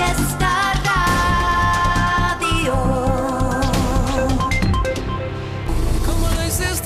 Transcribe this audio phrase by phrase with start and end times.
[0.00, 2.74] Fiesta Radio.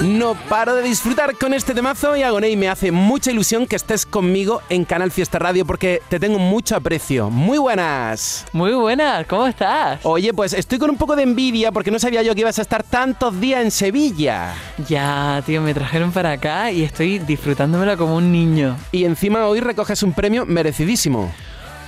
[0.03, 4.05] No paro de disfrutar con este temazo y Agoney me hace mucha ilusión que estés
[4.05, 7.31] conmigo en Canal Fiesta Radio porque te tengo mucho aprecio.
[7.31, 8.47] Muy buenas.
[8.53, 10.01] Muy buenas, ¿cómo estás?
[10.03, 12.63] Oye, pues estoy con un poco de envidia porque no sabía yo que ibas a
[12.63, 14.55] estar tantos días en Sevilla.
[14.89, 18.77] Ya, tío, me trajeron para acá y estoy disfrutándomelo como un niño.
[18.91, 21.33] Y encima hoy recoges un premio merecidísimo.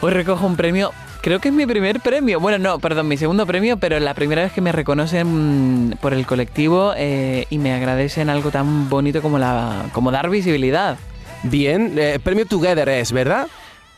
[0.03, 0.93] Hoy recojo un premio,
[1.27, 2.39] creo que es mi primer premio.
[2.39, 6.15] Bueno, no, perdón, mi segundo premio, pero la primera vez que me reconocen mm, por
[6.15, 10.99] el colectivo eh, y me agradecen algo tan bonito como, la, como dar visibilidad.
[11.43, 13.49] Bien, eh, premio Together es, ¿verdad?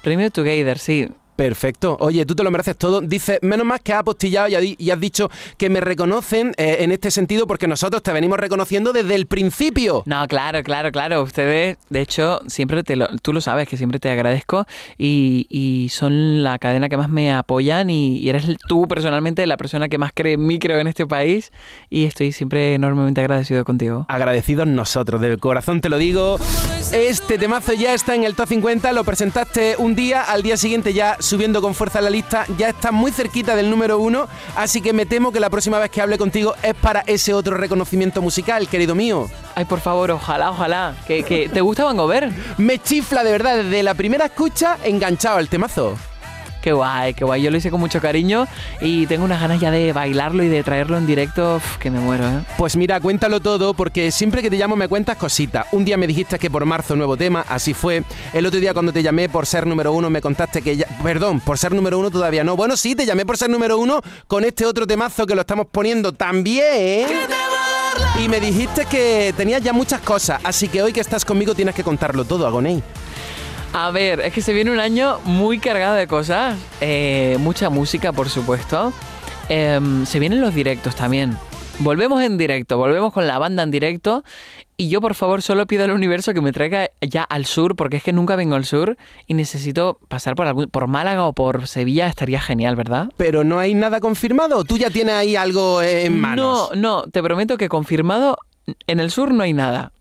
[0.00, 1.10] Premio Together, sí.
[1.38, 1.96] Perfecto.
[2.00, 3.00] Oye, tú te lo mereces todo.
[3.00, 7.12] Dice, menos más que has apostillado y, has dicho que me reconocen eh, en este
[7.12, 10.02] sentido porque nosotros te venimos reconociendo desde el principio.
[10.04, 11.22] No, claro, claro, claro.
[11.22, 14.66] Ustedes, de hecho, siempre te lo, tú lo sabes, que siempre te agradezco
[14.98, 19.56] y, y son la cadena que más me apoyan y, y eres tú personalmente la
[19.56, 21.52] persona que más cree en mí, creo, en este país
[21.88, 24.06] y estoy siempre enormemente agradecido contigo.
[24.08, 26.36] Agradecidos nosotros, de corazón te lo digo.
[26.92, 30.92] Este temazo ya está en el top 50, lo presentaste un día, al día siguiente
[30.92, 34.26] ya subiendo con fuerza la lista, ya está muy cerquita del número uno,
[34.56, 37.56] así que me temo que la próxima vez que hable contigo es para ese otro
[37.56, 39.28] reconocimiento musical, querido mío.
[39.54, 40.94] Ay, por favor, ojalá, ojalá.
[41.06, 42.08] que que- ¿Te gusta Van Gogh?
[42.56, 45.96] Me chifla de verdad, desde la primera escucha enganchado al temazo.
[46.62, 47.42] Qué guay, qué guay.
[47.42, 48.46] Yo lo hice con mucho cariño
[48.80, 52.28] y tengo unas ganas ya de bailarlo y de traerlo en directo, que me muero,
[52.28, 52.40] ¿eh?
[52.56, 55.66] Pues mira, cuéntalo todo porque siempre que te llamo me cuentas cositas.
[55.72, 58.02] Un día me dijiste que por marzo nuevo tema, así fue.
[58.32, 60.86] El otro día cuando te llamé por ser número uno me contaste que ya...
[61.02, 62.56] Perdón, por ser número uno todavía no.
[62.56, 65.66] Bueno, sí, te llamé por ser número uno con este otro temazo que lo estamos
[65.70, 67.06] poniendo también.
[68.18, 71.74] Y me dijiste que tenías ya muchas cosas, así que hoy que estás conmigo tienes
[71.74, 72.82] que contarlo todo, Agoney.
[73.72, 78.12] A ver, es que se viene un año muy cargado de cosas, eh, mucha música,
[78.12, 78.92] por supuesto.
[79.48, 81.36] Em, se vienen los directos también.
[81.80, 84.24] Volvemos en directo, volvemos con la banda en directo.
[84.76, 87.96] Y yo, por favor, solo pido al universo que me traiga ya al sur, porque
[87.96, 91.66] es que nunca vengo al sur y necesito pasar por, algún, por Málaga o por
[91.66, 92.06] Sevilla.
[92.06, 93.10] Estaría genial, ¿verdad?
[93.16, 94.64] Pero no hay nada confirmado.
[94.64, 96.70] ¿Tú ya tienes ahí algo en manos?
[96.74, 98.38] No, no, te prometo que confirmado,
[98.86, 99.92] en el sur no hay nada.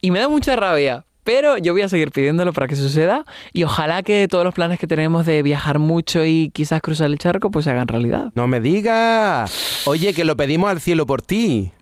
[0.00, 1.04] Y me da mucha rabia.
[1.26, 4.78] Pero yo voy a seguir pidiéndolo para que suceda y ojalá que todos los planes
[4.78, 8.30] que tenemos de viajar mucho y quizás cruzar el charco pues se hagan realidad.
[8.36, 9.82] No me digas.
[9.86, 11.72] Oye, que lo pedimos al cielo por ti.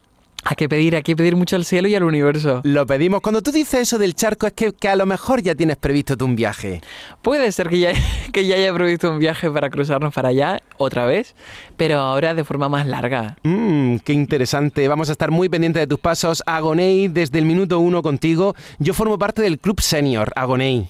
[0.44, 2.60] Hay que pedir, hay que pedir mucho al cielo y al universo.
[2.64, 3.22] Lo pedimos.
[3.22, 6.16] Cuando tú dices eso del charco es que, que a lo mejor ya tienes previsto
[6.16, 6.82] tú un viaje.
[7.22, 7.92] Puede ser que ya,
[8.32, 11.34] que ya haya previsto un viaje para cruzarnos para allá otra vez,
[11.76, 13.36] pero ahora de forma más larga.
[13.42, 14.86] Mmm, qué interesante.
[14.86, 16.42] Vamos a estar muy pendientes de tus pasos.
[16.46, 18.54] Agoney, desde el minuto uno contigo.
[18.78, 20.88] Yo formo parte del Club Senior, Agoney.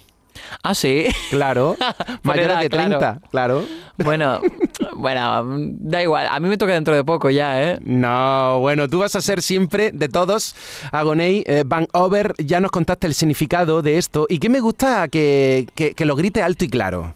[0.63, 1.07] Ah, sí.
[1.31, 1.77] Claro.
[2.23, 3.65] Por Mayor edad, de 30, claro.
[3.99, 4.41] Bueno,
[4.97, 6.27] bueno, da igual.
[6.31, 7.79] A mí me toca dentro de poco ya, ¿eh?
[7.83, 10.55] No, bueno, tú vas a ser siempre de todos.
[10.93, 14.27] Agoney, eh, Van Over, ya nos contaste el significado de esto.
[14.29, 17.15] ¿Y qué me gusta que, que, que lo grite alto y claro?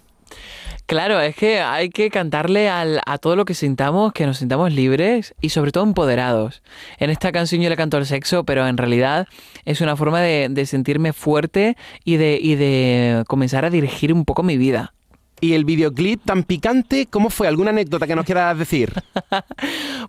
[0.88, 4.72] Claro, es que hay que cantarle al- a todo lo que sintamos, que nos sintamos
[4.72, 6.62] libres y sobre todo empoderados.
[6.98, 9.28] En esta canción yo le canto al sexo, pero en realidad
[9.66, 14.24] es una forma de, de sentirme fuerte y de, y de comenzar a dirigir un
[14.24, 14.94] poco mi vida.
[15.42, 17.06] ¿Y el videoclip tan picante?
[17.06, 17.46] ¿Cómo fue?
[17.48, 18.90] ¿Alguna anécdota que nos quieras decir?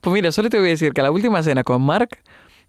[0.01, 2.19] Pues mira, solo te voy a decir que la última cena con Mark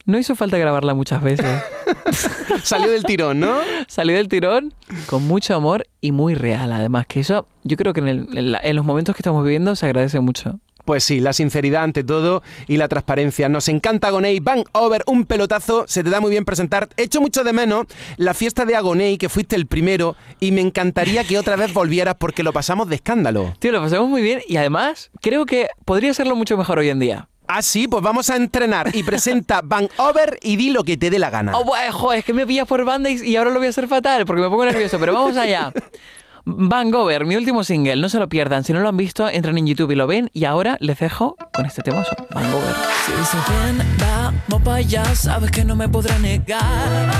[0.07, 1.47] no hizo falta grabarla muchas veces.
[2.63, 3.59] Salió del tirón, ¿no?
[3.89, 4.75] Salí del tirón
[5.07, 8.53] con mucho amor y muy real, además, que eso yo creo que en, el- en
[8.53, 10.59] la- en los momentos que estamos viviendo se agradece mucho.
[10.85, 13.49] Pues sí, la sinceridad ante todo y la transparencia.
[13.49, 14.41] Nos encanta Agoney.
[14.41, 15.85] Van Over, un pelotazo.
[15.87, 16.89] Se te da muy bien presentar.
[16.97, 17.85] Echo mucho de menos
[18.17, 22.17] la fiesta de Agoney, que fuiste el primero, y me encantaría que otra vez volvieras
[22.19, 23.55] porque lo pasamos de escándalo.
[23.61, 26.99] Tío, lo pasamos muy bien y además creo que podría serlo mucho mejor hoy en
[26.99, 27.29] día.
[27.53, 31.11] Ah, sí, pues vamos a entrenar y presenta Van Over y di lo que te
[31.11, 31.57] dé la gana.
[31.57, 33.71] Oh, buah, joder, es que me pillas por banda y, y ahora lo voy a
[33.71, 35.73] hacer fatal porque me pongo nervioso, pero vamos allá.
[36.45, 38.63] Van Gover, mi último single, no se lo pierdan.
[38.63, 40.31] Si no lo han visto, entran en YouTube y lo ven.
[40.33, 42.75] Y ahora les dejo con este temazo, Van Gover.
[43.05, 47.11] Si dice ven, vamos para allá, sabes que no me podré negar.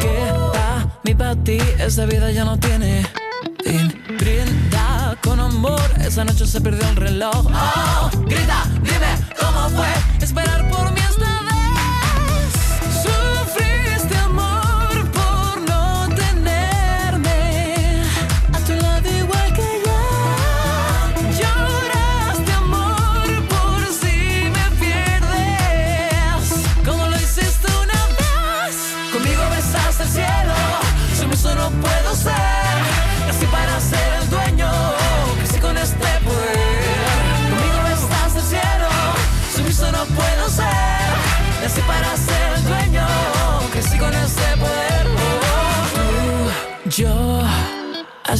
[0.00, 3.06] Que pa' mí, pa' ti, esa vida ya no tiene
[3.64, 4.02] fin.
[4.18, 7.46] Brinda con amor, esa noche se perdió el reloj.
[7.46, 8.66] Oh, grita,
[10.28, 10.77] esperar por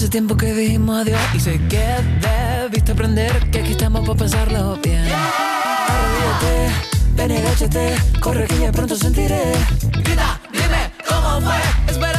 [0.08, 1.84] Hace tiempo que dijimos adiós y sé que
[2.22, 5.05] debiste aprender que aquí estamos para pasarlo bien.
[5.05, 6.70] Arrodíllate,
[7.14, 9.52] ven y agáchate, corre que ya pronto sentiré.
[10.02, 11.56] Grita, dime cómo fue
[11.93, 12.17] esperar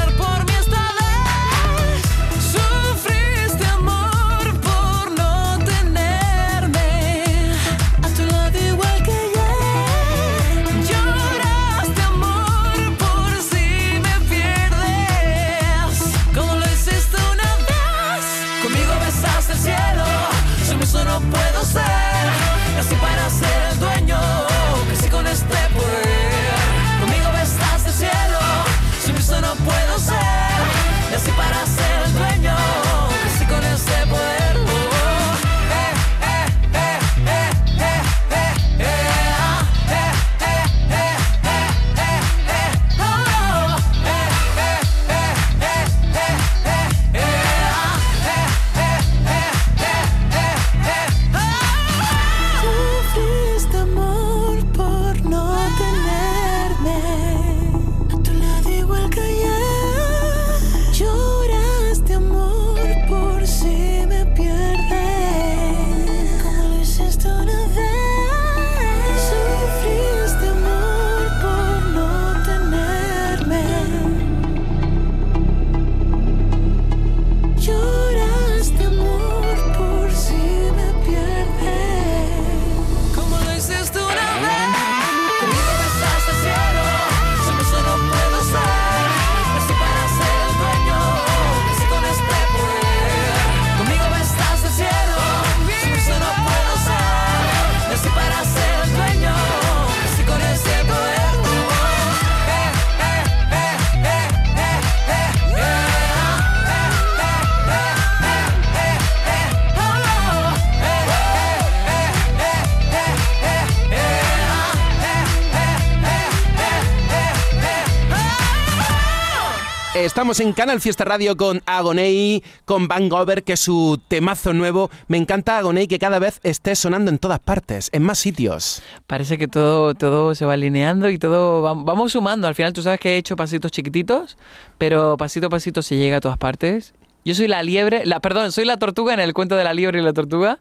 [120.05, 124.89] Estamos en Canal Fiesta Radio con Agoney, con Van Gover, que es su temazo nuevo.
[125.07, 128.81] Me encanta Agoney que cada vez esté sonando en todas partes, en más sitios.
[129.07, 132.47] Parece que todo, todo se va alineando y todo va- vamos sumando.
[132.47, 134.37] Al final tú sabes que he hecho pasitos chiquititos,
[134.77, 136.93] pero pasito a pasito se llega a todas partes.
[137.25, 139.99] Yo soy la liebre, la, perdón, soy la tortuga en el cuento de la liebre
[139.99, 140.59] y la tortuga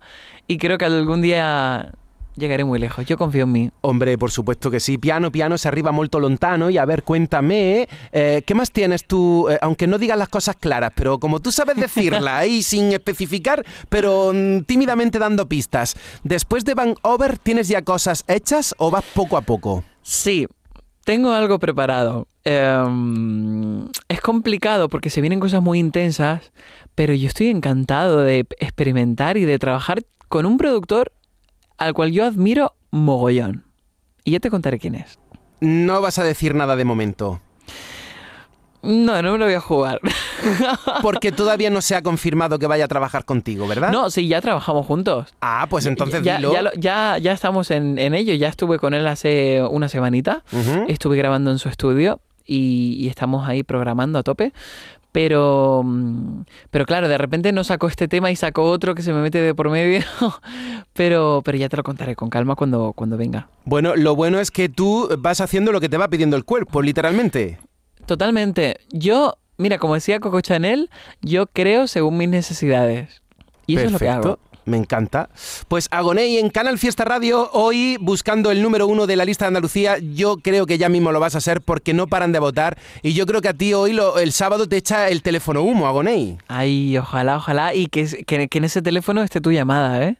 [0.48, 1.92] y creo que algún día
[2.38, 3.04] llegaré muy lejos.
[3.06, 3.70] Yo confío en mí.
[3.80, 4.98] Hombre, por supuesto que sí.
[4.98, 6.70] Piano, piano, se arriba molto lontano.
[6.70, 9.48] Y a ver, cuéntame, eh, ¿qué más tienes tú?
[9.50, 13.64] Eh, aunque no digas las cosas claras, pero como tú sabes decirlas ahí sin especificar,
[13.88, 15.96] pero mm, tímidamente dando pistas.
[16.22, 19.84] Después de Van Over, ¿tienes ya cosas hechas o vas poco a poco?
[20.02, 20.46] Sí,
[21.04, 22.28] tengo algo preparado.
[22.44, 26.52] Em, es complicado porque se vienen cosas muy intensas,
[26.94, 31.12] pero yo estoy encantado de experimentar y de trabajar con un productor
[31.78, 33.64] al cual yo admiro mogollón.
[34.24, 35.18] Y ya te contaré quién es.
[35.60, 37.40] No vas a decir nada de momento.
[38.80, 40.00] No, no me lo voy a jugar.
[41.02, 43.90] Porque todavía no se ha confirmado que vaya a trabajar contigo, ¿verdad?
[43.90, 45.34] No, sí, ya trabajamos juntos.
[45.40, 46.52] Ah, pues entonces ya, dilo.
[46.52, 48.34] ya, lo- ya, ya estamos en, en ello.
[48.34, 50.44] Ya estuve con él hace una semanita.
[50.86, 54.52] Estuve grabando en su estudio y, y estamos ahí programando a tope.
[55.12, 59.12] Pero, mm, pero claro, de repente no sacó este tema y sacó otro que se
[59.12, 60.04] me mete de por medio.
[60.92, 63.48] pero, pero ya te lo contaré con calma cuando, cuando venga.
[63.64, 66.82] Bueno, lo bueno es que tú vas haciendo lo que te va pidiendo el cuerpo,
[66.82, 67.58] literalmente.
[68.06, 68.80] Totalmente.
[68.90, 73.22] Yo, mira, como decía Coco Chanel, yo creo según mis necesidades.
[73.66, 74.38] Y eso es lo que hago.
[74.68, 75.30] Me encanta.
[75.68, 79.48] Pues Agoney en Canal Fiesta Radio, hoy buscando el número uno de la lista de
[79.48, 79.96] Andalucía.
[79.98, 82.78] Yo creo que ya mismo lo vas a hacer porque no paran de votar.
[83.02, 85.86] Y yo creo que a ti hoy, lo- el sábado, te echa el teléfono humo,
[85.88, 86.38] Agoney.
[86.48, 87.74] Ay, ojalá, ojalá.
[87.74, 90.16] Y que, que, que en ese teléfono esté tu llamada, ¿eh?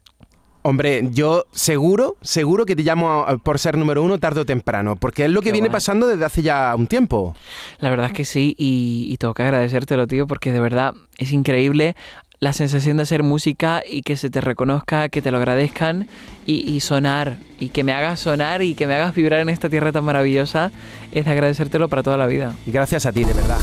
[0.63, 4.97] Hombre, yo seguro, seguro que te llamo a- por ser número uno tarde o temprano,
[4.97, 5.77] porque es lo que Qué viene guay.
[5.77, 7.35] pasando desde hace ya un tiempo.
[7.79, 11.33] La verdad es que sí, y, y tengo que agradecértelo, tío, porque de verdad es
[11.33, 11.95] increíble
[12.41, 16.09] la sensación de hacer música y que se te reconozca, que te lo agradezcan
[16.47, 19.69] y, y sonar, y que me hagas sonar y que me hagas vibrar en esta
[19.69, 20.71] tierra tan maravillosa,
[21.11, 22.55] es de agradecértelo para toda la vida.
[22.65, 23.59] Y gracias a ti, de verdad.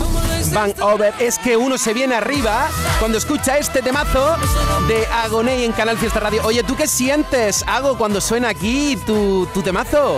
[0.53, 2.67] Van Over, es que uno se viene arriba
[2.99, 4.35] cuando escucha este temazo
[4.89, 6.41] de Agoney en Canal Fiesta Radio.
[6.43, 10.17] Oye, ¿tú qué sientes, Hago, cuando suena aquí tu, tu temazo?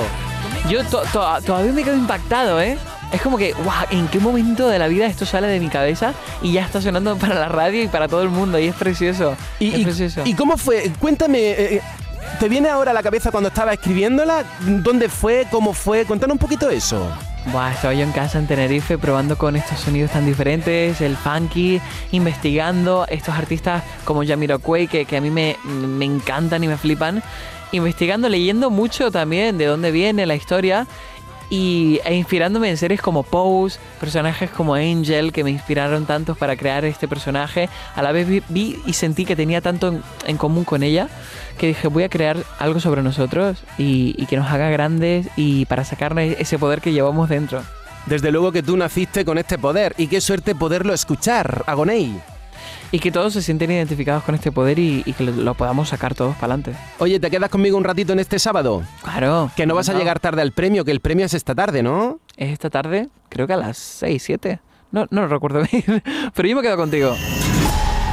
[0.69, 2.77] Yo to- to- todavía me quedo impactado, ¿eh?
[3.11, 6.13] Es como que, guau, ¿en qué momento de la vida esto sale de mi cabeza
[6.41, 8.59] y ya está sonando para la radio y para todo el mundo?
[8.59, 9.35] Y es precioso.
[9.59, 10.21] ¿Y, es y- precioso.
[10.25, 10.91] y cómo fue?
[10.99, 11.81] Cuéntame, eh,
[12.39, 14.43] ¿te viene ahora a la cabeza cuando estaba escribiéndola?
[14.59, 15.47] ¿Dónde fue?
[15.49, 16.03] ¿Cómo fue?
[16.05, 17.07] Cuéntanos un poquito eso.
[17.53, 21.79] Buah, estaba yo en casa en Tenerife probando con estos sonidos tan diferentes, el funky,
[22.11, 27.23] investigando estos artistas como Jamiroquai que, que a mí me, me encantan y me flipan,
[27.71, 30.87] investigando, leyendo mucho también de dónde viene la historia
[31.49, 36.55] y, e inspirándome en series como Pose, personajes como Angel que me inspiraron tanto para
[36.55, 37.69] crear este personaje.
[37.95, 41.07] A la vez vi, y sentí que tenía tanto en, común con ella
[41.57, 45.65] que dije voy a crear algo sobre nosotros y, y que nos haga grandes y
[45.65, 47.63] para sacarnos ese poder que llevamos dentro.
[48.05, 52.36] Desde luego que tú naciste con este poder y qué suerte poderlo escuchar, Agonei.
[52.91, 55.89] Y que todos se sienten identificados con este poder y, y que lo, lo podamos
[55.89, 56.73] sacar todos para adelante.
[56.99, 58.83] Oye, ¿te quedas conmigo un ratito en este sábado?
[59.03, 59.51] Claro.
[59.55, 62.19] Que no vas a llegar tarde al premio, que el premio es esta tarde, ¿no?
[62.37, 64.59] Es esta tarde, creo que a las 6, 7.
[64.91, 66.01] No, no lo recuerdo bien,
[66.33, 67.13] pero yo me quedo contigo.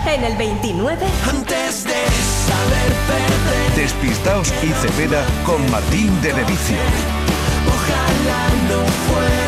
[0.06, 1.06] En el 29.
[1.30, 6.76] Antes de saber perder, Despistaos y Cepeda con Martín de Levicio.
[7.68, 9.43] ojalá no fuera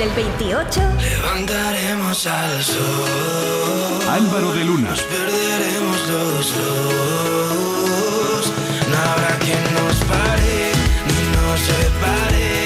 [0.00, 0.80] En el 28.
[0.98, 4.94] Levantaremos al sol, Álvaro de Luna.
[4.94, 8.52] perderemos los dos.
[8.88, 10.72] No habrá quien nos pare
[11.06, 12.64] ni nos separe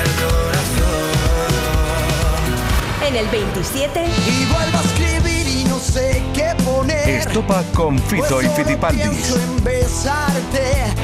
[0.00, 1.06] el corazón.
[3.06, 4.06] En el 27.
[4.26, 7.06] Y vuelvo a escribir y no sé qué poner.
[7.06, 9.06] Estopa con Fito Pues y Fitipaldis.
[9.10, 10.94] pienso en besarte.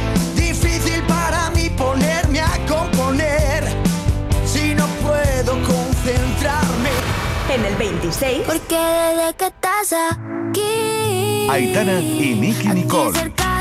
[7.54, 8.44] En el 26.
[8.46, 13.51] Porque desde que estás aquí Aitana y Nicky aquí Nicole.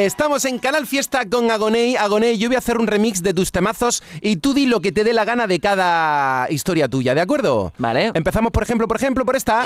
[0.00, 1.96] Estamos en Canal Fiesta con Agonei.
[1.96, 4.92] Agonei, yo voy a hacer un remix de tus temazos y tú di lo que
[4.92, 7.72] te dé la gana de cada historia tuya, ¿de acuerdo?
[7.78, 8.10] Vale.
[8.12, 9.64] Empezamos, por ejemplo, por ejemplo, por esta.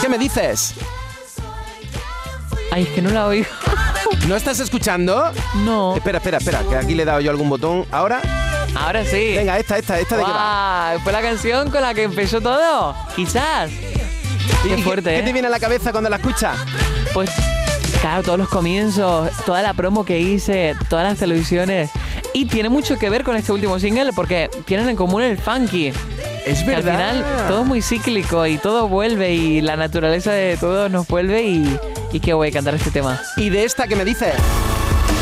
[0.00, 0.74] ¿Qué me dices?
[2.70, 3.48] Ay, es que no la oigo.
[4.28, 5.28] ¿No estás escuchando?
[5.64, 5.96] No.
[5.96, 7.84] Espera, espera, espera, que aquí le he dado yo algún botón.
[7.90, 8.20] ¿Ahora?
[8.76, 9.32] Ahora sí.
[9.34, 10.94] Venga, esta, esta, esta de qué va.
[11.02, 12.94] ¿Fue la canción con la que empezó todo?
[13.16, 13.72] Quizás.
[13.72, 15.22] ¿Y Qué qué- fuerte, ¿Qué ¿eh?
[15.22, 16.56] te viene a la cabeza cuando la escuchas?
[17.12, 17.30] Pues,
[18.00, 21.90] claro, todos los comienzos, toda la promo que hice, todas las televisiones.
[22.34, 25.92] Y tiene mucho que ver con este último single porque tienen en común el funky.
[26.46, 30.56] Es Que al final todo es muy cíclico y todo vuelve y la naturaleza de
[30.56, 31.78] todo nos vuelve y,
[32.12, 33.20] y qué voy a cantar este tema.
[33.36, 34.34] ¿Y de esta qué me dices?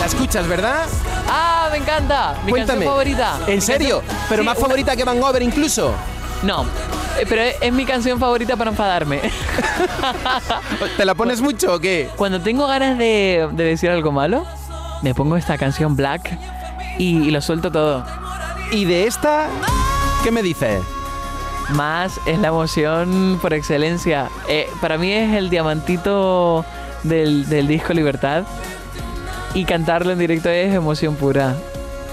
[0.01, 0.87] ¿La escuchas, verdad?
[1.29, 2.35] ¡Ah, me encanta!
[2.45, 2.85] Mi Cuéntame.
[2.85, 3.39] canción favorita.
[3.49, 4.01] ¿En serio?
[4.07, 5.95] canción- ¿Pero Sí, más una- favorita que Van Over incluso?
[6.43, 6.65] No,
[7.19, 9.21] eh, pero es, es mi canción favorita para enfadarme.
[10.97, 12.11] ¿Te la pones mucho o qué?
[12.17, 14.47] Cuando tengo ganas de, de decir algo malo,
[15.03, 16.39] me pongo esta canción Black
[16.99, 18.05] y, y lo suelto todo.
[18.71, 19.49] ¿Y de esta
[20.23, 20.83] qué me dices?
[21.71, 24.29] Más es la emoción por excelencia.
[24.49, 26.65] Eh, para mí es el diamantito
[27.03, 28.45] del, del disco Libertad.
[29.55, 31.57] Y cantarlo en directo es emoción pura.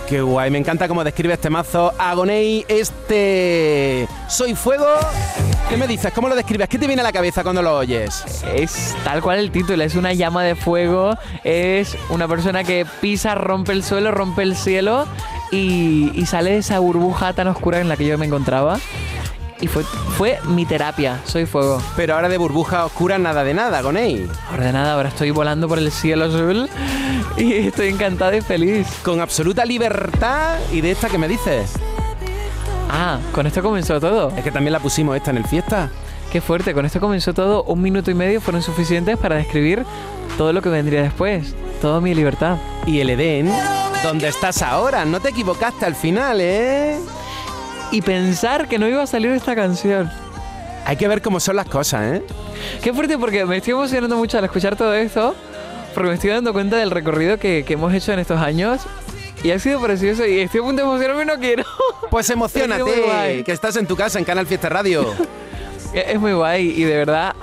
[0.08, 1.94] Qué guay, me encanta cómo describe este mazo.
[1.98, 4.08] Agonei, este.
[4.34, 4.88] Soy fuego.
[5.70, 6.12] ¿Qué me dices?
[6.12, 6.68] ¿Cómo lo describes?
[6.68, 8.26] ¿Qué te viene a la cabeza cuando lo oyes?
[8.56, 13.36] Es tal cual el título, es una llama de fuego, es una persona que pisa,
[13.36, 15.06] rompe el suelo, rompe el cielo
[15.52, 18.80] y, y sale de esa burbuja tan oscura en la que yo me encontraba.
[19.62, 19.84] Y fue,
[20.18, 21.80] fue mi terapia, soy fuego.
[21.96, 24.28] Pero ahora de burbuja oscura, nada de nada, Agonei.
[24.50, 26.68] Ahora de nada, ahora estoy volando por el cielo azul
[27.38, 28.88] y estoy encantada y feliz.
[29.04, 30.58] Con absoluta libertad.
[30.72, 31.76] ¿Y de esta qué me dices?
[32.96, 34.32] Ah, con esto comenzó todo.
[34.38, 35.90] Es que también la pusimos esta en el fiesta.
[36.32, 37.64] Qué fuerte, con esto comenzó todo.
[37.64, 39.84] Un minuto y medio fueron suficientes para describir
[40.38, 41.56] todo lo que vendría después.
[41.82, 42.58] Toda mi libertad.
[42.86, 43.52] Y el Edén,
[44.04, 45.06] ¿dónde estás ahora?
[45.06, 47.00] No te equivocaste al final, ¿eh?
[47.92, 50.12] Y pensar que no iba a salir esta canción.
[50.86, 52.24] Hay que ver cómo son las cosas, ¿eh?
[52.84, 55.34] Qué fuerte porque me estoy emocionando mucho al escuchar todo esto,
[55.96, 58.82] porque me estoy dando cuenta del recorrido que, que hemos hecho en estos años
[59.44, 61.64] Y ha sido precioso y estoy a punto de emocionarme y no quiero.
[62.10, 65.06] Pues emocionate, que estás en tu casa en Canal Fiesta Radio.
[65.94, 67.36] Es muy guay y de verdad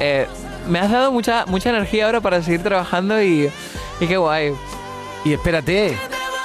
[0.00, 0.26] eh,
[0.68, 3.48] me has dado mucha, mucha energía ahora para seguir trabajando y,
[4.00, 4.54] y qué guay.
[5.24, 5.96] Y espérate,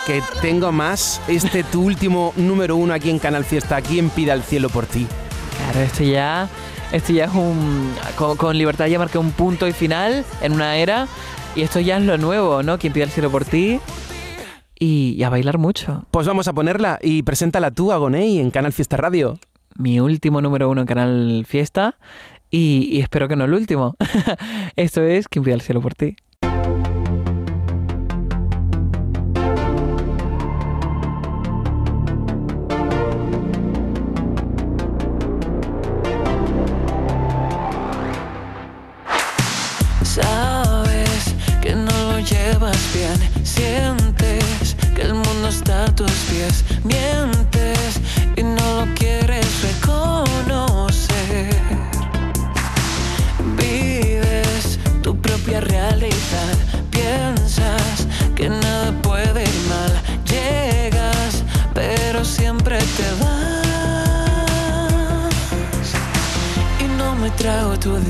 [0.05, 1.19] que tengo más.
[1.27, 3.81] Este tu último número uno aquí en Canal Fiesta.
[3.81, 5.07] ¿Quién pida el cielo por ti?
[5.57, 6.47] Claro, esto ya,
[6.91, 7.91] esto ya es un...
[8.15, 11.07] Con, con Libertad ya marqué un punto y final en una era
[11.55, 12.77] y esto ya es lo nuevo, ¿no?
[12.77, 13.79] Quien pida el cielo por ti
[14.79, 16.05] y, y a bailar mucho.
[16.11, 19.39] Pues vamos a ponerla y preséntala tú, Agoney, en Canal Fiesta Radio.
[19.75, 21.95] Mi último número uno en Canal Fiesta
[22.49, 23.95] y, y espero que no el último.
[24.75, 26.15] esto es Quien pida el cielo por ti.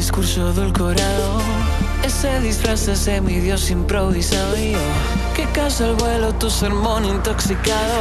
[0.07, 1.41] Discurso edulcorado.
[2.01, 4.57] Ese disfraz de mi dios improvisado.
[4.57, 4.79] Y yo
[5.35, 7.97] Que casa al vuelo tu sermón intoxicado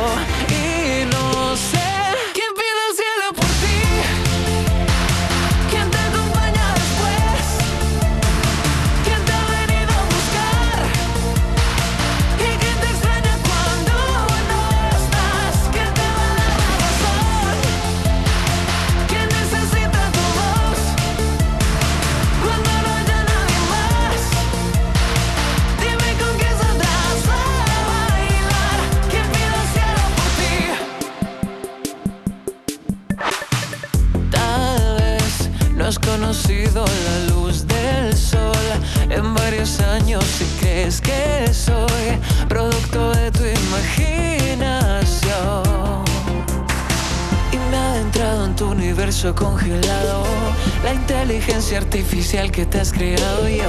[52.36, 53.64] artificial que te has creado yo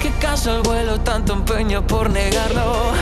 [0.00, 2.92] ¿Qué caso al vuelo tanto empeño por negarlo?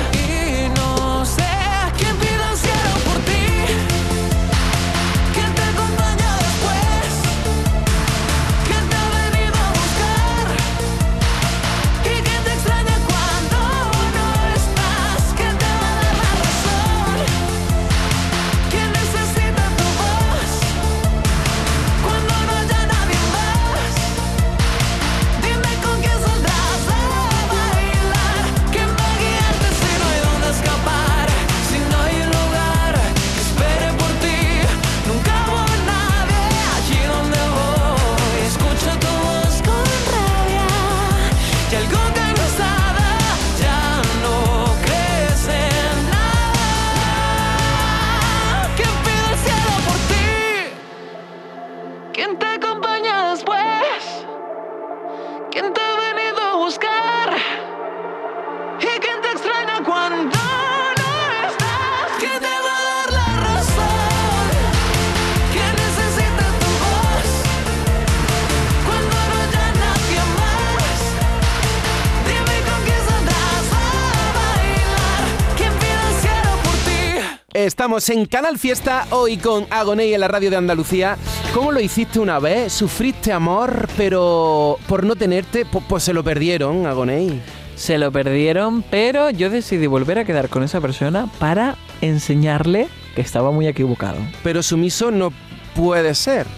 [77.97, 81.17] Estamos en Canal Fiesta hoy con Agoney en la radio de Andalucía.
[81.55, 82.73] ¿Cómo lo hiciste una vez?
[82.73, 87.41] ¿Sufriste amor, pero por no tenerte, pu- pues, se lo perdieron, Agoney?
[87.77, 93.21] Se lo perdieron, pero yo decidí volver a quedar con esa persona para enseñarle que
[93.21, 94.19] estaba muy equivocado.
[94.43, 95.33] Pero sumiso no
[95.77, 96.49] puede ser.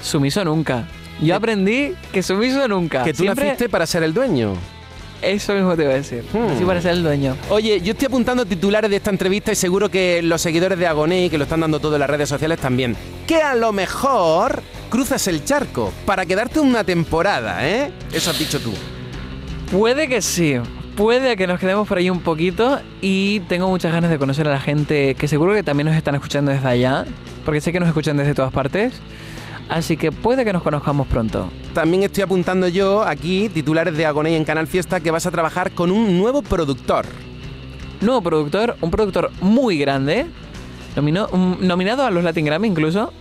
[0.00, 0.88] Sumiso nunca.
[1.20, 3.04] Yo aprendí que sumiso nunca.
[3.04, 4.54] Que tú Siempre naciste para ser el dueño.
[5.22, 6.24] Eso mismo te iba a decir.
[6.32, 6.52] Hmm.
[6.54, 7.36] Así para ser el dueño.
[7.50, 11.30] Oye, yo estoy apuntando titulares de esta entrevista y seguro que los seguidores de Agoney,
[11.30, 15.26] que lo están dando todo en las redes sociales también, que a lo mejor cruzas
[15.28, 17.90] el charco para quedarte una temporada, ¿eh?
[18.12, 18.72] Eso has dicho tú.
[19.70, 20.56] Puede que sí.
[20.96, 24.50] Puede que nos quedemos por ahí un poquito y tengo muchas ganas de conocer a
[24.50, 27.04] la gente que seguro que también nos están escuchando desde allá,
[27.44, 28.94] porque sé que nos escuchan desde todas partes.
[29.68, 31.50] Así que puede que nos conozcamos pronto.
[31.76, 35.72] También estoy apuntando yo aquí titulares de Agoney en Canal Fiesta que vas a trabajar
[35.72, 37.04] con un nuevo productor.
[38.00, 40.24] Nuevo productor, un productor muy grande,
[40.96, 43.12] nomino- um, nominado a los Latin Grammy incluso,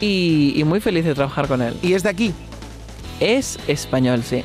[0.00, 1.76] y, y muy feliz de trabajar con él.
[1.80, 2.34] Y es de aquí.
[3.20, 4.42] Es español, sí.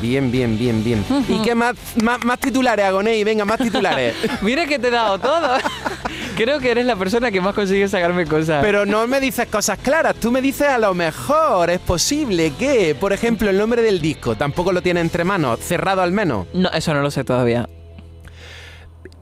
[0.00, 1.04] Bien, bien, bien, bien.
[1.28, 3.24] ¿Y qué más, más, más titulares, Agoney?
[3.24, 4.14] Venga, más titulares.
[4.42, 5.56] Mira que te he dado todo.
[6.36, 8.62] Creo que eres la persona que más consigue sacarme cosas.
[8.62, 12.94] Pero no me dices cosas claras, tú me dices a lo mejor, es posible que,
[12.94, 16.46] por ejemplo, el nombre del disco tampoco lo tiene entre manos, cerrado al menos.
[16.52, 17.66] No, eso no lo sé todavía.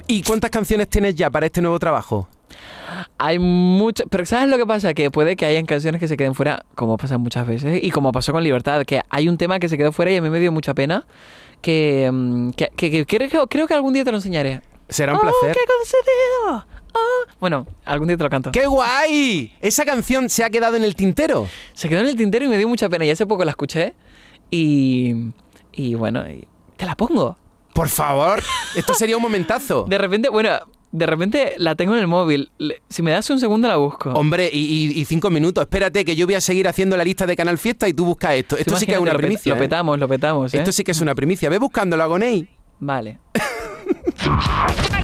[0.09, 2.29] ¿Y cuántas canciones tienes ya para este nuevo trabajo?
[3.17, 4.93] Hay mucho, pero ¿sabes lo que pasa?
[4.93, 8.11] Que puede que hayan canciones que se queden fuera, como pasa muchas veces, y como
[8.13, 10.41] pasó con Libertad, que hay un tema que se quedó fuera y a mí me
[10.41, 11.07] dio mucha pena,
[11.63, 14.61] que, mm, que, que- que creo, creo que algún día te lo enseñaré.
[14.89, 15.55] Será un ¡Oh, placer.
[15.57, 16.67] qué concedido!
[16.95, 17.31] ¡Oh!
[17.41, 18.53] Bueno, algún día te lo canto.
[18.53, 19.53] ¡Qué guay!
[19.61, 21.49] Esa canción se ha quedado en el tintero.
[21.73, 23.05] Se quedó en el tintero y me dio mucha pena.
[23.05, 23.95] Y hace poco la escuché
[24.51, 25.15] y,
[25.73, 27.37] y bueno, y- te la pongo.
[27.73, 28.41] Por favor,
[28.77, 29.85] esto sería un momentazo.
[29.89, 30.51] De repente, bueno,
[30.93, 32.53] de repente la tengo en el móvil.
[32.89, 34.11] Si me das un segundo la busco.
[34.13, 35.63] Hombre, y, y- y cinco minutos.
[35.63, 38.35] Espérate, que yo voy a seguir haciendo la lista de Canal Fiesta y tú buscas
[38.35, 38.57] esto.
[38.57, 39.51] Esto sí que es una lo primicia.
[39.53, 39.65] Lo ¿eh?
[39.65, 40.59] petamos, lo petamos, ¿eh?
[40.59, 41.51] Esto sí que es una primicia.
[41.51, 42.49] Ve buscándolo, Agoney.
[42.79, 43.19] Vale.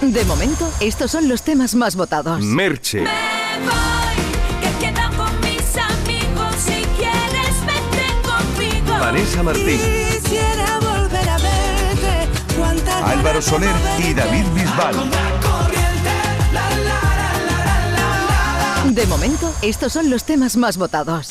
[0.00, 2.40] De momento, estos son los temas más votados.
[2.42, 3.10] Merche, Me
[3.64, 6.54] voy, que quedan con mis amigos.
[6.58, 8.98] Si quieres, vete conmigo.
[9.00, 12.28] Vanessa Martín, Quisiera volver a verte.
[12.58, 15.10] Cuántas Álvaro Soler y David Bisbal.
[18.94, 21.30] De momento, estos son los temas más votados.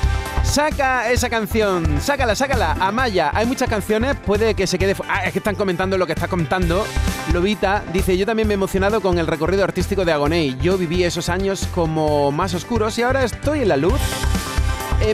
[0.51, 2.75] saca esa canción, sácala, sácala.
[2.81, 4.97] Amaya, hay muchas canciones, puede que se quede...
[5.07, 6.85] Ah, es que están comentando lo que está comentando.
[7.31, 10.57] Lobita dice, yo también me he emocionado con el recorrido artístico de Agoney.
[10.61, 13.99] Yo viví esos años como más oscuros y ahora estoy en la luz.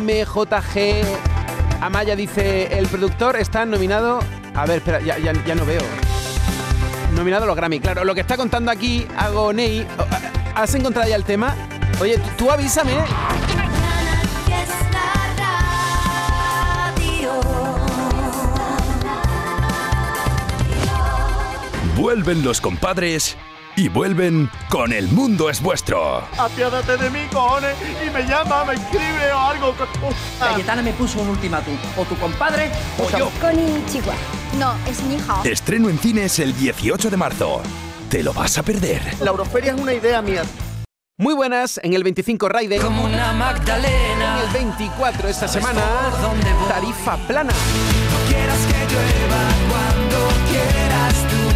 [0.01, 1.03] MJG
[1.81, 4.19] Amaya dice, el productor está nominado...
[4.55, 5.83] A ver, espera, ya, no veo.
[7.15, 8.03] Nominado los Grammy, claro.
[8.05, 9.85] Lo que está contando aquí Agoney...
[9.99, 10.05] oh,
[10.55, 11.55] ¿Has encontrado ya el tema?
[12.01, 12.93] Oye, tú avísame.
[21.97, 23.35] Vuelven los compadres
[23.75, 26.23] y vuelven con El Mundo es Vuestro.
[26.37, 29.75] Apiádate de mí, cojones, y me llama, me escribe o algo.
[30.39, 31.75] Cayetana me puso un ultimátum.
[31.97, 33.31] O tu compadre o yo.
[34.59, 35.41] No, es mi hija.
[35.43, 37.63] Estreno en cines el 18 de marzo.
[38.11, 39.01] ¿Te lo vas a perder?
[39.19, 40.43] La Euroferia es una idea mía.
[41.17, 42.79] Muy buenas, en el 25 Raiden.
[42.79, 44.43] Como una En Magdalena.
[44.43, 45.81] el 24 esta semana,
[46.67, 47.53] tarifa plana.
[48.27, 51.46] Quieras que llueva cuando quieras café.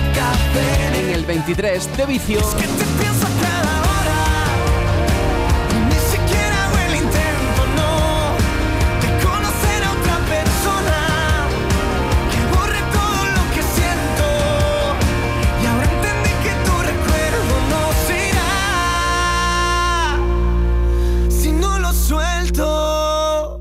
[1.00, 2.40] En el 23, de vicio.
[2.58, 4.22] Que te pienso cada hora.
[5.90, 7.92] Ni siquiera hago el intento, no.
[9.02, 10.98] De conocer a otra persona.
[12.32, 14.26] Que borre todo lo que siento.
[15.62, 18.52] Y ahora entendí que tu recuerdo no se irá.
[21.30, 23.60] Si no lo suelto.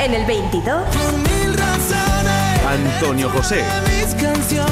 [0.00, 2.48] En el 22, Por mil razones.
[2.68, 4.67] Antonio José, mis canciones,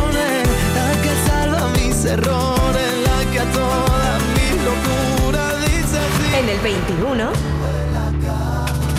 [2.16, 6.35] mis errores, la que a toda mi locura dice sí.
[6.38, 7.31] en el 21,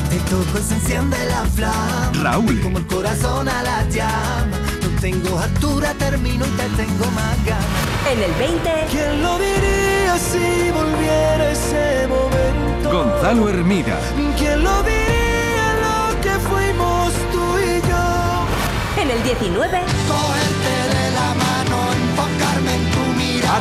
[0.09, 4.57] Te toco y se enciende la flama, Raúl, como el corazón a la llama.
[4.81, 8.11] No tengo altura, termino y te tengo más ganas.
[8.11, 12.91] en el 20, ¿Quién lo diría si volviera ese momento?
[12.91, 13.97] Gonzalo Hermida,
[14.37, 19.01] ¿Quién lo diría lo que fuimos tú y yo?
[19.01, 20.86] en el 19, Cogerte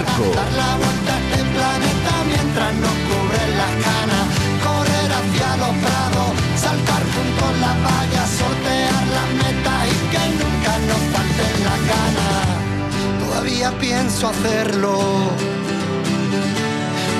[0.04, 4.26] dar la vuelta a este planeta mientras nos cubren las canas,
[4.66, 6.30] correr hacia los prados,
[6.60, 13.26] saltar juntos la valla, sortear las metas y que nunca nos falten las ganas.
[13.26, 14.98] Todavía pienso hacerlo,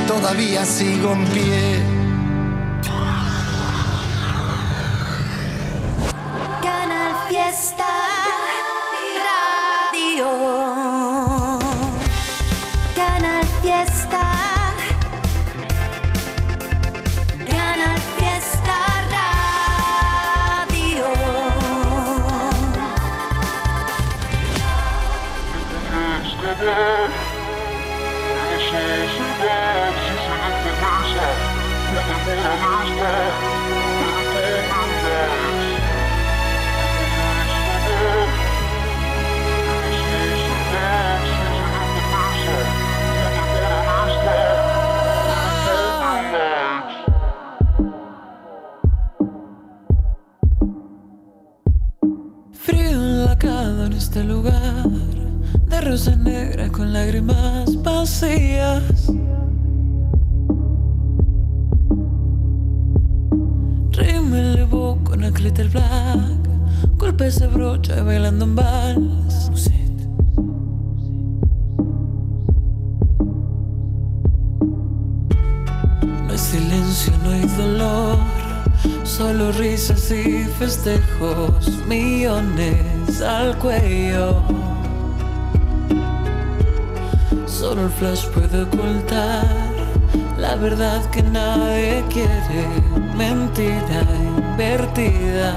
[0.07, 1.96] todavía sigo en pie.
[53.87, 54.88] En este lugar
[55.68, 58.83] De rosas negras con lágrimas vacías.
[63.92, 66.49] Rímel evoco en el glitter black
[66.96, 69.51] Golpe ese brocha bailando en vals.
[76.27, 78.18] No hay silencio, no hay dolor
[79.05, 84.42] Solo risas y festejos, millones al cuello.
[87.47, 89.66] Solo el flash puede ocultar
[90.38, 92.69] la verdad que nadie quiere,
[93.16, 94.03] mentira
[94.38, 95.57] invertida.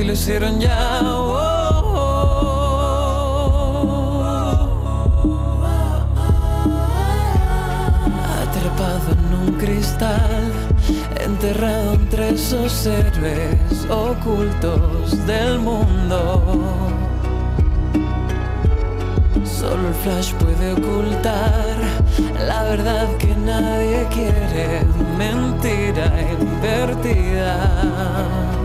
[0.00, 0.98] Difícil, lo hicieron ya.
[8.42, 10.52] Atrapado en un cristal,
[11.20, 16.42] enterrado entre esos héroes ocultos del mundo.
[19.44, 21.76] Solo el flash puede ocultar
[22.46, 24.84] la verdad que nadie quiere,
[25.18, 26.10] mentira
[26.40, 28.59] invertida.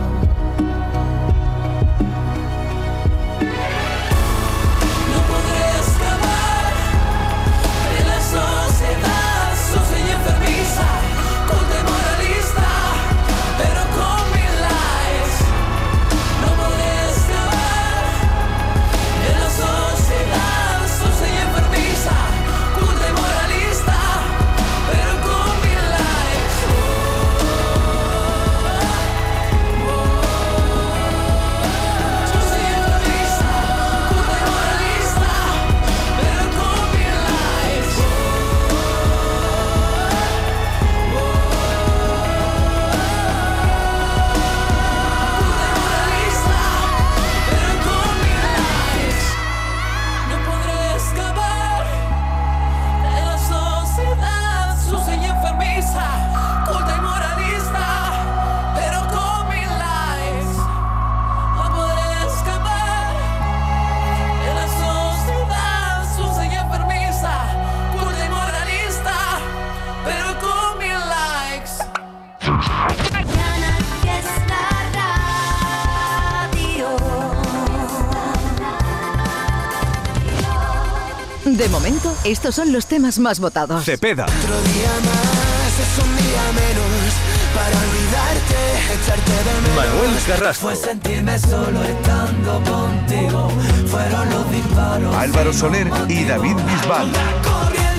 [82.26, 83.86] Estos son los temas más votados.
[83.86, 87.14] Cepeda, Otro día más es un día menos
[87.54, 88.60] para olvidarte,
[88.94, 89.76] echarte de menos.
[89.76, 93.50] Manuel Carrasco, Fue sentirme solo estando contigo.
[93.88, 95.16] Fueron los disparos.
[95.16, 97.12] Álvaro Soler y David Bisbal.
[97.44, 97.96] Corriente,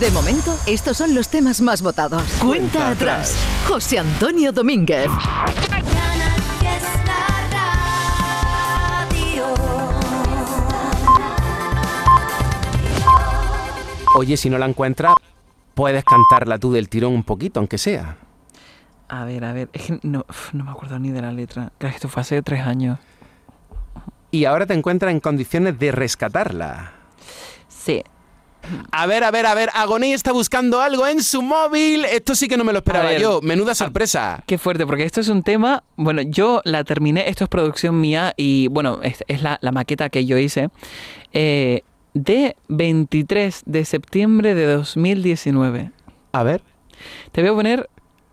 [0.00, 2.22] De momento, estos son los temas más votados.
[2.40, 3.34] Cuenta atrás.
[3.66, 5.08] José Antonio Domínguez.
[14.14, 15.14] Oye, si no la encuentras,
[15.74, 18.18] puedes cantarla tú del tirón un poquito, aunque sea.
[19.08, 21.72] A ver, a ver, es que no, no me acuerdo ni de la letra.
[21.78, 23.00] Claro, esto fue hace tres años.
[24.30, 26.92] Y ahora te encuentras en condiciones de rescatarla.
[27.68, 28.04] Sí.
[28.90, 32.04] A ver, a ver, a ver, Agoney está buscando algo en su móvil.
[32.04, 33.20] Esto sí que no me lo esperaba ver.
[33.20, 33.40] yo.
[33.42, 34.42] Menuda sorpresa.
[34.46, 35.84] Qué fuerte, porque esto es un tema.
[35.96, 40.08] Bueno, yo la terminé, esto es producción mía y bueno, es, es la, la maqueta
[40.10, 40.68] que yo hice.
[41.32, 41.82] eh,
[42.14, 45.92] de 23 de septiembre de 2019.
[46.32, 46.62] A ver.
[47.32, 47.88] Te voy a poner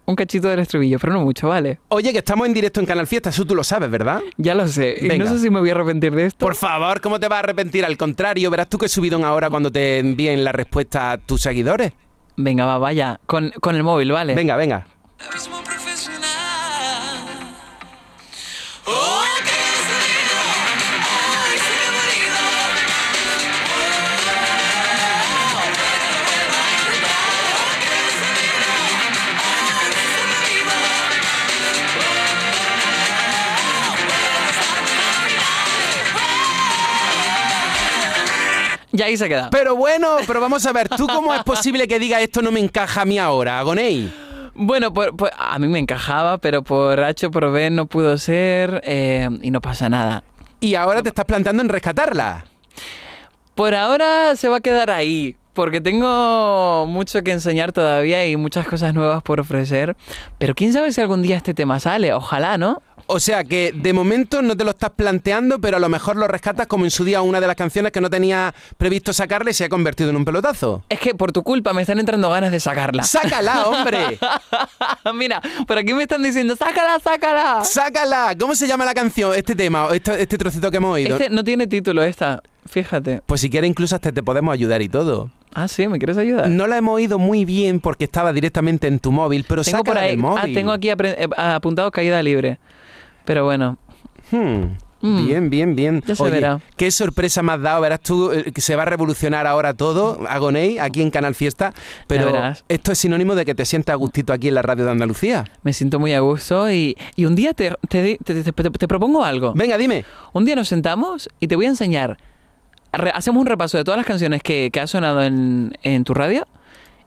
[0.06, 1.80] un cachito del estribillo, pero no mucho, ¿vale?
[1.90, 4.22] Oye, que estamos en directo en Canal Fiesta, eso tú lo sabes, ¿verdad?
[4.38, 4.96] Ya lo sé.
[5.02, 6.46] Y no sé si me voy a arrepentir de esto.
[6.46, 7.86] Por favor, ¿cómo te vas a arrepentir?
[7.86, 11.94] Al contrario, verás tú que subidón ahora cuando te envíen la respuesta a tus seguidores.
[12.38, 13.20] Venga, va, vaya.
[13.26, 14.36] Con, con el móvil, ¿vale?
[14.36, 14.86] Venga, venga.
[15.30, 16.26] Abismo profesional.
[18.86, 19.15] Oh,
[38.96, 39.50] Ya ahí se queda.
[39.50, 42.60] Pero bueno, pero vamos a ver, ¿tú cómo es posible que digas esto no me
[42.60, 44.12] encaja a mí ahora, Agoney?
[44.54, 48.82] Bueno, por- por- a mí me encajaba, pero por H por B no pudo ser
[48.86, 50.24] eh, y no pasa nada.
[50.62, 52.46] Y ahora te estás planteando en rescatarla.
[53.54, 58.68] Por ahora se va a quedar ahí, porque tengo mucho que enseñar todavía y muchas
[58.68, 59.96] cosas nuevas por ofrecer.
[60.38, 62.82] Pero quién sabe si algún día este tema sale, ojalá, ¿no?
[63.08, 66.28] O sea que de momento no te lo estás planteando, pero a lo mejor lo
[66.28, 69.54] rescatas como en su día una de las canciones que no tenía previsto sacarle y
[69.54, 70.84] se ha convertido en un pelotazo.
[70.90, 73.04] Es que por tu culpa me están entrando ganas de sacarla.
[73.04, 74.18] ¡Sácala, hombre!
[75.14, 77.64] Mira, por aquí me están diciendo, sácala, sácala.
[77.64, 78.36] ¡Sácala!
[78.40, 81.18] ¿Cómo se llama la canción, este tema, este, este trocito que hemos oído?
[81.18, 83.22] Este no tiene título esta, fíjate.
[83.26, 85.30] Pues si quieres incluso hasta te podemos ayudar y todo.
[85.54, 86.50] Ah, sí, ¿me quieres ayudar?
[86.50, 89.88] No la hemos oído muy bien porque estaba directamente en tu móvil, pero tengo por
[89.94, 90.40] sácala ahí, del móvil.
[90.44, 92.58] ah, tengo aquí apre- eh, apuntado caída libre.
[93.26, 93.78] Pero bueno,
[94.32, 95.28] Hmm, Mm.
[95.28, 96.02] Bien, bien, bien.
[96.08, 96.60] Ya se Oye, verá.
[96.78, 97.80] qué sorpresa me has dado.
[97.82, 101.74] Verás tú eh, que se va a revolucionar ahora todo, Agoney, aquí en Canal Fiesta.
[102.08, 102.32] Pero
[102.70, 105.44] esto es sinónimo de que te sientas a gustito aquí en la radio de Andalucía.
[105.62, 109.54] me siento muy a gusto y, y un día te, te, te- propongo algo.
[109.54, 110.06] Venga, dime.
[110.34, 112.18] Un día nos sentamos y te voy a enseñar.
[112.92, 116.16] Re- hacemos un repaso de todas las canciones que, que ha sonado en, en tu
[116.16, 116.48] radio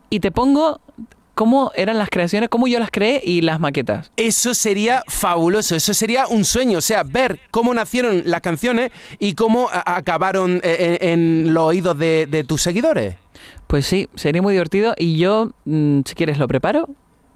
[0.09, 0.81] y te pongo
[1.39, 4.11] cómo eran las creaciones, cómo yo las creé y las maquetas.
[4.17, 9.35] Eso sería fabuloso, eso sería un sueño, o sea, ver cómo nacieron las canciones y
[9.35, 13.15] cómo acabaron eh, en, en los oídos de, de tus seguidores.
[13.69, 16.89] Pues sí, sería muy divertido y yo, mm, si quieres, lo preparo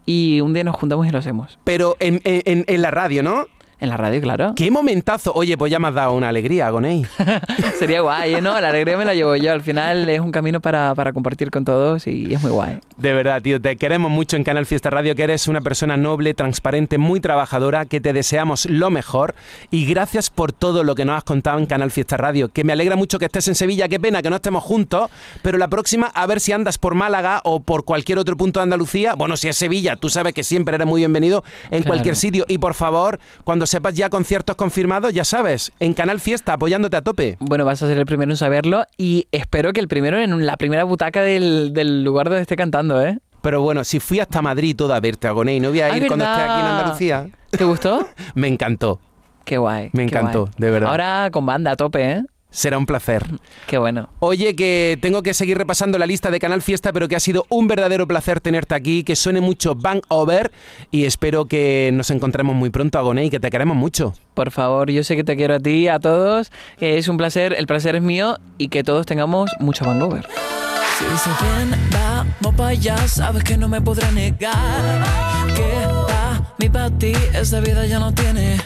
[0.05, 1.61] y un día nos juntamos y lo hacemos.
[1.63, 3.47] Pero en- en la radio, ¿no?
[3.83, 4.53] En la radio, claro.
[4.55, 5.33] ¡Qué momentazo!
[5.35, 7.05] Oye, pues ya me has dado una alegría, Agoney.
[7.81, 8.41] Sería guay, ¿eh?
[8.41, 8.61] ¿no?
[8.61, 9.51] La alegría me la llevo yo.
[9.53, 12.79] Al final es un camino para, para compartir con todos y es muy guay.
[12.97, 16.33] De verdad, tío, te queremos mucho en Canal Fiesta Radio, que eres una persona noble,
[16.33, 19.35] transparente, muy trabajadora, que te deseamos lo mejor
[19.73, 22.73] y gracias por todo lo que nos has contado en Canal Fiesta Radio, que me
[22.73, 25.11] alegra mucho que estés en Sevilla, qué pena que no estemos juntos,
[25.43, 28.65] pero la próxima a ver si andas por Málaga o por cualquier otro punto de
[28.65, 31.87] Andalucía, bueno, si es Sevilla, tú sabes que siempre eres muy bienvenido en Claro.
[31.87, 36.53] cualquier sitio y por favor, cuando sepas ya conciertos confirmados, ya sabes, en Canal Fiesta
[36.53, 37.37] apoyándote a tope.
[37.41, 40.57] Bueno, vas a ser el primero en saberlo y espero que el primero en la
[40.57, 43.19] primera butaca del, del lugar donde esté cantando, ¿eh?
[43.41, 46.07] Pero bueno, si fui hasta Madrid todo a verte, Agoney, no voy a Ah, ir
[46.07, 46.67] cuando esté aquí en.
[46.67, 47.29] Andalucía.
[47.51, 48.09] ¿Te gustó?
[48.37, 49.01] Me encantó.
[49.45, 49.91] Qué guay.
[49.93, 50.53] Me encantó, guay.
[50.59, 50.91] de verdad.
[50.91, 52.23] Ahora con banda a tope, ¿eh?
[52.53, 53.25] Será un placer.
[53.67, 54.11] Qué bueno.
[54.21, 57.47] Oye, que tengo que seguir repasando la lista de Canal Fiesta, pero que ha sido
[57.49, 60.53] un verdadero placer tenerte aquí, que suene mucho Bang Over
[60.91, 64.15] y espero que nos encontremos muy pronto, Agoney, que te queremos mucho.
[64.35, 67.55] Por favor, yo sé que te quiero a ti, a todos, que es un placer,
[67.57, 70.29] el placer es mío y que todos tengamos mucho Vancouver.
[70.99, 75.05] Si dice ven, vamos para allá, sabes que no me podré negar.
[75.57, 78.57] Que para ti, esta vida ya no tiene